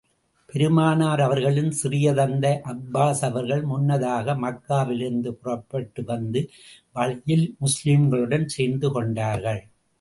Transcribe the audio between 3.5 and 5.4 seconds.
முன்னதாக மக்காவிலிருந்து